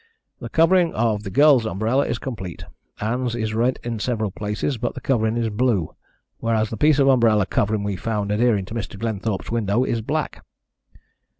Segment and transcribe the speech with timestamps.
[0.39, 2.65] The covering of the girl's umbrella is complete.
[2.99, 5.93] Ann's is rent in several places, but the covering is blue,
[6.39, 8.97] whereas the piece of umbrella covering we found adhering to Mr.
[8.97, 10.43] Glenthorpe's window is black.